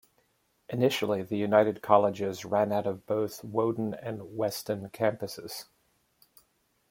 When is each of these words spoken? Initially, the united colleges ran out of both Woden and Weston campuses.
Initially, 0.67 1.21
the 1.21 1.37
united 1.37 1.83
colleges 1.83 2.43
ran 2.43 2.71
out 2.71 2.87
of 2.87 3.05
both 3.05 3.43
Woden 3.43 3.93
and 3.93 4.35
Weston 4.35 4.89
campuses. 4.89 5.65